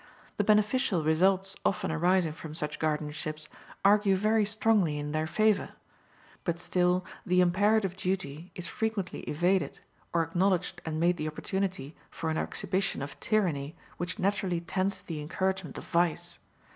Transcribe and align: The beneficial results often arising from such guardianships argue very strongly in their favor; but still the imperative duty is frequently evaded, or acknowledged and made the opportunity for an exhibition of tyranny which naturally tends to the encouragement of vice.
The 0.37 0.43
beneficial 0.43 1.03
results 1.03 1.55
often 1.63 1.91
arising 1.91 2.33
from 2.33 2.55
such 2.55 2.79
guardianships 2.79 3.47
argue 3.85 4.15
very 4.15 4.45
strongly 4.45 4.97
in 4.97 5.11
their 5.11 5.27
favor; 5.27 5.73
but 6.43 6.57
still 6.57 7.05
the 7.23 7.39
imperative 7.39 7.95
duty 7.95 8.49
is 8.55 8.65
frequently 8.65 9.19
evaded, 9.29 9.79
or 10.11 10.23
acknowledged 10.23 10.81
and 10.87 10.99
made 10.99 11.17
the 11.17 11.27
opportunity 11.27 11.95
for 12.09 12.31
an 12.31 12.37
exhibition 12.37 13.03
of 13.03 13.19
tyranny 13.19 13.75
which 13.97 14.17
naturally 14.17 14.61
tends 14.61 15.01
to 15.01 15.05
the 15.05 15.21
encouragement 15.21 15.77
of 15.77 15.85
vice. 15.85 16.39